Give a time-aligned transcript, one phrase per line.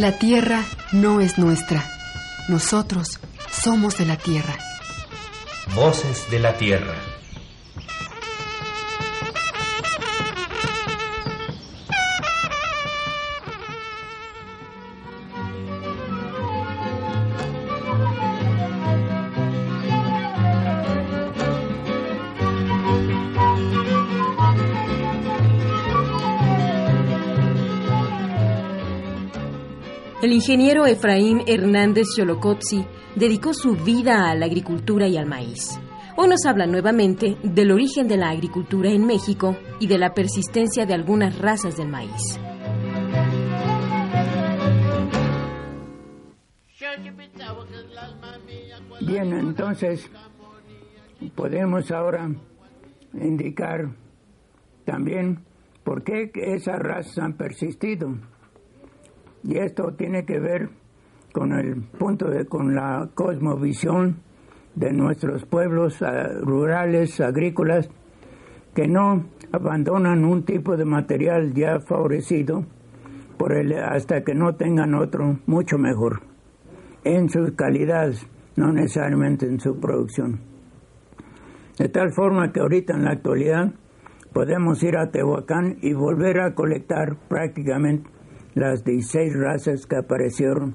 [0.00, 1.84] La tierra no es nuestra.
[2.48, 3.20] Nosotros
[3.52, 4.56] somos de la tierra.
[5.74, 6.94] Voces de la tierra.
[30.22, 32.84] El ingeniero Efraín Hernández Xolocotzi
[33.16, 35.80] dedicó su vida a la agricultura y al maíz.
[36.14, 40.84] Hoy nos habla nuevamente del origen de la agricultura en México y de la persistencia
[40.84, 42.38] de algunas razas del maíz.
[49.00, 50.10] Bien, entonces
[51.34, 52.28] podemos ahora
[53.14, 53.88] indicar
[54.84, 55.42] también
[55.82, 58.18] por qué esas razas han persistido.
[59.42, 60.68] Y esto tiene que ver
[61.32, 64.16] con el punto de con la cosmovisión
[64.74, 67.88] de nuestros pueblos ah, rurales, agrícolas,
[68.74, 72.64] que no abandonan un tipo de material ya favorecido
[73.36, 76.22] por el, hasta que no tengan otro mucho mejor
[77.04, 80.40] en sus calidades, no necesariamente en su producción.
[81.78, 83.72] De tal forma que ahorita en la actualidad
[84.32, 88.08] podemos ir a Tehuacán y volver a colectar prácticamente
[88.54, 90.74] las 16 razas que aparecieron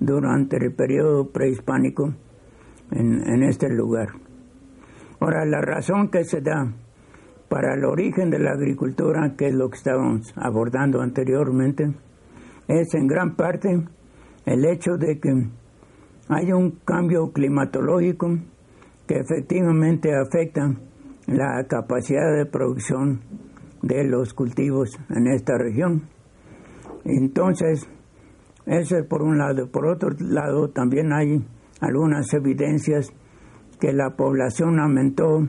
[0.00, 2.14] durante el periodo prehispánico
[2.90, 4.08] en, este lugar.
[5.20, 6.72] Ahora, la razón que se da
[7.48, 11.92] para el origen de la agricultura, que es lo que estábamos abordando anteriormente,
[12.68, 13.68] es en gran parte
[14.46, 15.30] el hecho de que
[16.28, 18.38] hay un cambio climatológico
[19.06, 20.74] que efectivamente afecta
[21.26, 23.20] la capacidad de producción
[23.82, 26.02] de los cultivos en esta región.
[27.08, 27.88] Entonces,
[28.66, 29.70] eso es por un lado.
[29.70, 31.44] Por otro lado, también hay
[31.80, 33.10] algunas evidencias
[33.80, 35.46] que la población aumentó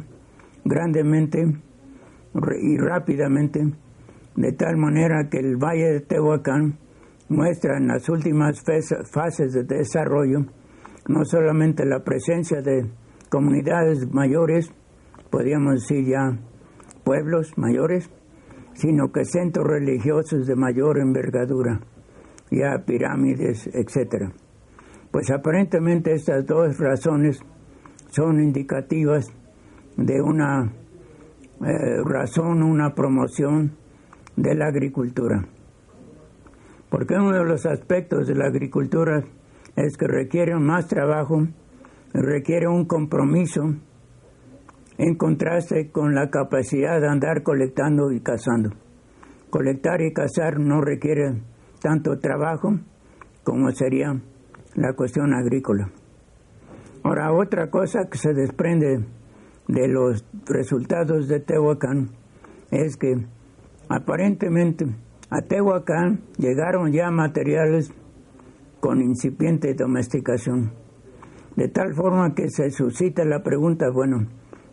[0.63, 1.43] grandemente
[2.61, 3.61] y rápidamente,
[4.35, 6.77] de tal manera que el Valle de Tehuacán
[7.27, 8.63] muestra en las últimas
[9.11, 10.45] fases de desarrollo
[11.09, 12.87] no solamente la presencia de
[13.29, 14.71] comunidades mayores,
[15.31, 16.37] podríamos decir ya
[17.03, 18.09] pueblos mayores,
[18.79, 21.81] sino que centros religiosos de mayor envergadura,
[22.49, 24.31] ya pirámides, etc.
[25.11, 27.41] Pues aparentemente estas dos razones
[28.09, 29.27] son indicativas
[29.97, 30.71] de una
[31.61, 33.73] eh, razón, una promoción
[34.37, 35.45] de la agricultura.
[36.89, 39.25] Porque uno de los aspectos de la agricultura
[39.75, 41.45] es que requiere más trabajo,
[42.13, 43.75] requiere un compromiso
[44.99, 48.71] en contraste con la capacidad de andar colectando y cazando.
[49.49, 51.41] Colectar y cazar no requiere
[51.81, 52.77] tanto trabajo
[53.43, 54.21] como sería
[54.75, 55.89] la cuestión agrícola.
[57.03, 59.05] Ahora, otra cosa que se desprende
[59.69, 62.09] de los resultados de Tehuacán
[62.69, 63.25] es que
[63.87, 64.85] aparentemente
[65.29, 67.89] a Tehuacán llegaron ya materiales
[68.81, 70.73] con incipiente domesticación,
[71.55, 74.27] de tal forma que se suscita la pregunta, bueno,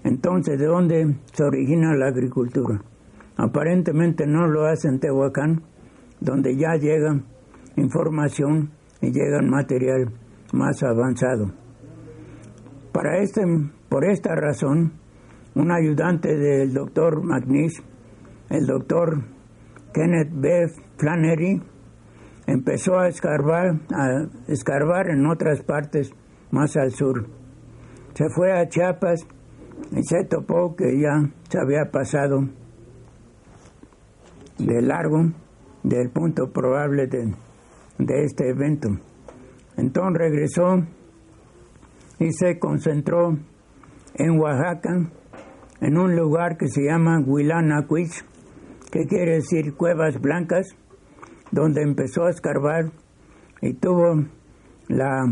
[0.06, 2.80] entonces, ¿de dónde se origina la agricultura?
[3.36, 5.64] Aparentemente no lo hace en Tehuacán,
[6.20, 7.20] donde ya llega
[7.76, 10.12] información y llega material
[10.52, 11.50] más avanzado.
[12.92, 13.42] Para este,
[13.88, 14.92] por esta razón,
[15.56, 17.82] un ayudante del doctor McNish,
[18.48, 19.24] el doctor
[19.92, 20.68] Kenneth B.
[20.98, 21.60] Flannery,
[22.46, 26.12] empezó a escarbar, a escarbar en otras partes
[26.52, 27.26] más al sur.
[28.14, 29.26] Se fue a Chiapas
[29.92, 32.48] y se topó que ya se había pasado
[34.58, 35.32] de largo
[35.82, 37.34] del punto probable de,
[37.98, 38.88] de este evento.
[39.76, 40.82] Entonces regresó
[42.18, 43.36] y se concentró
[44.14, 45.10] en Oaxaca,
[45.80, 48.24] en un lugar que se llama Huilanacuich,
[48.90, 50.66] que quiere decir cuevas blancas,
[51.52, 52.90] donde empezó a escarbar
[53.60, 54.24] y tuvo
[54.88, 55.26] la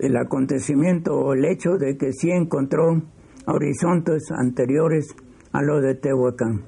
[0.00, 3.02] el acontecimiento o el hecho de que sí encontró
[3.46, 5.14] horizontes anteriores
[5.52, 6.64] a los de Tehuacán.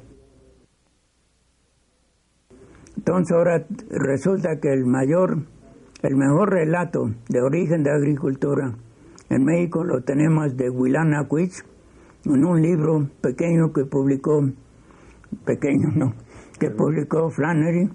[2.96, 5.38] Entonces ahora resulta que el mayor,
[6.02, 8.74] el mejor relato de origen de agricultura
[9.28, 11.64] en México lo tenemos de Huilanacuich,
[12.26, 14.42] en un libro pequeño que publicó,
[15.44, 16.14] pequeño no,
[16.60, 17.88] que publicó Flannery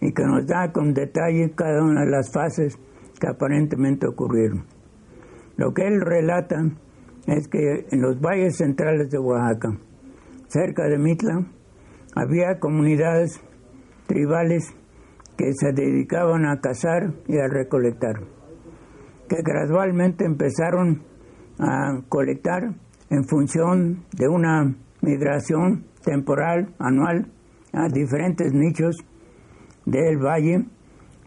[0.00, 2.78] y que nos da con detalle cada una de las fases
[3.18, 4.64] que aparentemente ocurrieron.
[5.56, 6.64] Lo que él relata
[7.26, 9.78] es que en los valles centrales de Oaxaca,
[10.48, 11.46] cerca de Mitla,
[12.14, 13.40] había comunidades
[14.06, 14.74] tribales
[15.36, 18.20] que se dedicaban a cazar y a recolectar,
[19.28, 21.02] que gradualmente empezaron
[21.58, 22.74] a colectar
[23.10, 27.30] en función de una migración temporal anual
[27.72, 28.96] a diferentes nichos
[29.86, 30.66] del valle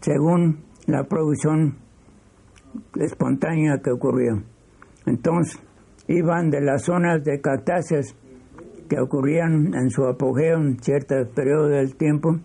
[0.00, 1.76] según la producción
[2.98, 4.42] espontánea que ocurría.
[5.06, 5.60] Entonces,
[6.08, 8.16] iban de las zonas de cactáceas
[8.88, 12.38] que ocurrían en su apogeo en ciertos periodos del tiempo,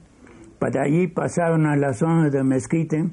[0.59, 3.09] para allí pasaban a las zonas de mezquite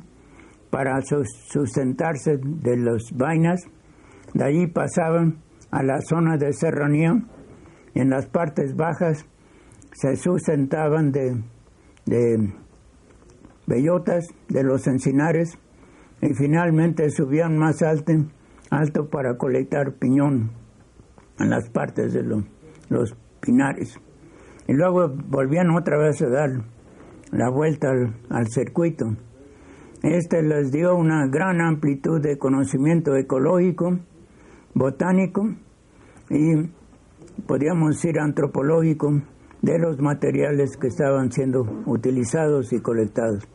[0.70, 3.60] para sustentarse de las vainas,
[4.34, 5.38] de allí pasaban
[5.70, 7.22] a la zona de serranía,
[7.94, 9.24] en las partes bajas
[9.92, 11.40] se sustentaban de
[13.70, 15.56] bellotas, de los encinares,
[16.20, 18.12] y finalmente subían más alto,
[18.70, 20.50] alto para colectar piñón
[21.38, 23.99] en las partes de los pinares.
[24.67, 26.50] Y luego volvían otra vez a dar
[27.31, 27.88] la vuelta
[28.28, 29.06] al, circuito.
[30.02, 33.99] Este les dio una gran amplitud de conocimiento ecológico,
[34.75, 35.49] botánico
[36.28, 36.69] y
[37.46, 39.23] podríamos decir antropológico
[39.62, 43.46] de los materiales que estaban siendo utilizados y colectados.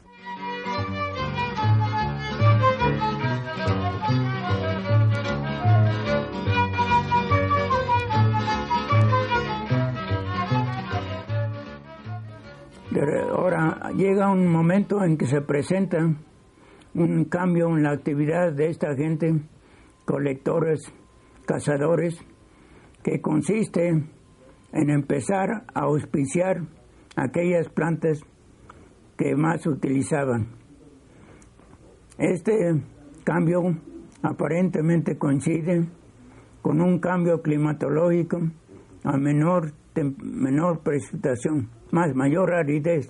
[13.45, 15.99] Ahora llega un momento en que se presenta
[16.95, 19.35] un cambio en la actividad de esta gente,
[20.05, 20.81] colectores,
[21.45, 22.17] cazadores,
[23.03, 24.03] que consiste
[24.75, 26.61] en empezar a auspiciar
[27.15, 28.19] aquellas plantas
[29.17, 30.49] que más utilizaban.
[32.17, 32.53] Este
[33.23, 33.61] cambio
[34.21, 35.87] aparentemente coincide
[36.61, 38.41] con un cambio climatológico
[39.05, 39.71] a menor,
[40.21, 43.09] menor precipitación más mayor aridez.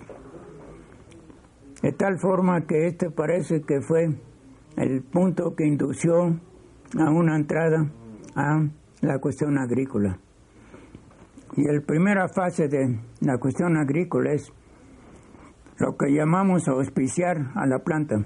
[1.81, 4.09] De tal forma que este parece que fue
[4.77, 6.39] el punto que indució
[6.97, 7.91] a una entrada
[8.35, 8.67] a
[9.01, 10.19] la cuestión agrícola.
[11.57, 14.51] Y la primera fase de la cuestión agrícola es
[15.77, 18.25] lo que llamamos auspiciar a la planta,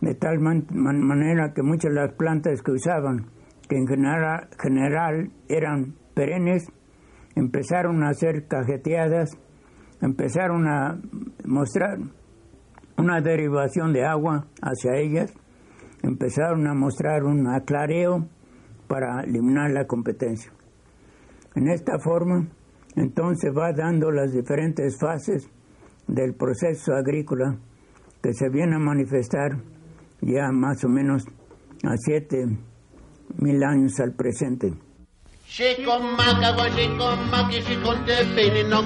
[0.00, 3.26] de tal manera que muchas de las plantas que usaban,
[3.68, 6.66] que en general, eran perennes,
[7.34, 9.38] empezaron a ser cajeteadas
[10.00, 10.98] empezaron a
[11.44, 11.98] mostrar
[12.98, 15.32] una derivación de agua hacia ellas,
[16.02, 18.26] empezaron a mostrar un aclareo
[18.88, 20.52] para eliminar la competencia.
[21.56, 22.46] En esta forma,
[22.96, 25.50] entonces va dando las diferentes fases
[26.06, 27.58] del proceso agrícola
[28.22, 29.56] que se viene a manifestar
[30.20, 31.24] ya más o menos
[31.82, 32.44] a siete
[33.38, 34.74] mil años al presente.
[35.56, 38.82] Shikomaka wa shikomaki shikonte pini no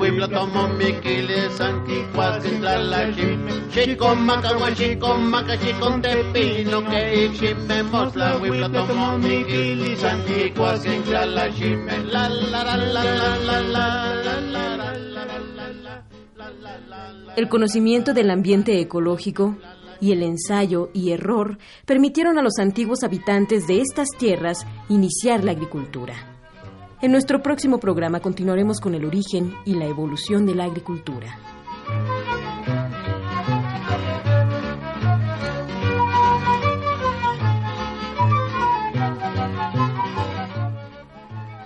[0.00, 3.40] wibla tomo mikili santi kwasi la shim
[3.74, 10.88] Shikomaka wa shikomaka shikonte pini no kei chime mosla wibla tomo mikili santi kwasi
[11.34, 15.04] la shim La la la la la la la la la
[17.36, 19.54] El conocimiento del ambiente ecológico
[20.04, 21.56] y el ensayo y error
[21.86, 26.14] permitieron a los antiguos habitantes de estas tierras iniciar la agricultura.
[27.00, 31.38] En nuestro próximo programa continuaremos con el origen y la evolución de la agricultura.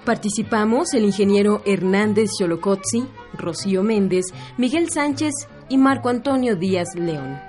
[0.05, 3.05] Participamos el ingeniero Hernández Xolocotzi,
[3.37, 4.27] Rocío Méndez,
[4.57, 5.35] Miguel Sánchez
[5.69, 7.48] y Marco Antonio Díaz León.